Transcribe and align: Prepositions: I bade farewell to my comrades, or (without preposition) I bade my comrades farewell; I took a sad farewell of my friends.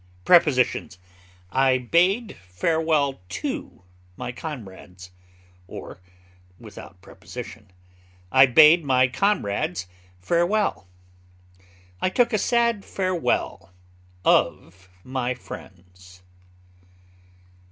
Prepositions: 0.25 0.97
I 1.51 1.77
bade 1.77 2.35
farewell 2.49 3.21
to 3.29 3.83
my 4.17 4.31
comrades, 4.31 5.11
or 5.67 6.01
(without 6.59 6.99
preposition) 7.03 7.69
I 8.31 8.47
bade 8.47 8.83
my 8.83 9.07
comrades 9.07 9.85
farewell; 10.19 10.87
I 12.01 12.09
took 12.09 12.33
a 12.33 12.39
sad 12.39 12.83
farewell 12.83 13.71
of 14.25 14.89
my 15.03 15.35
friends. 15.35 16.23